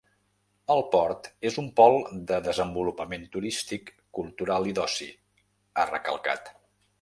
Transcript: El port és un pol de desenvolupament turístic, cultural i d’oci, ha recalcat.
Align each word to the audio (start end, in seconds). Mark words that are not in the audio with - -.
El 0.75 0.79
port 0.93 1.27
és 1.49 1.59
un 1.63 1.67
pol 1.79 1.97
de 2.31 2.39
desenvolupament 2.47 3.27
turístic, 3.37 3.93
cultural 4.21 4.71
i 4.71 4.75
d’oci, 4.81 5.11
ha 5.83 5.87
recalcat. 5.93 6.53